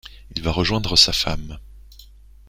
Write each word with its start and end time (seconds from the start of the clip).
Il 0.35 0.41
va 0.41 0.51
rejoindre 0.51 0.95
sa 0.95 1.13
femme 1.13 1.59